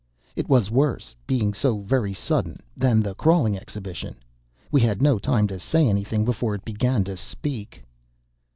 [0.35, 4.15] It was worse, being so very sudden, than the crawling exhibition.
[4.71, 7.83] We had no time to say anything before it began to speak.